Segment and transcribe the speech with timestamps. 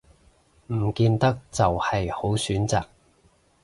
[0.73, 2.85] 唔見得就係好選擇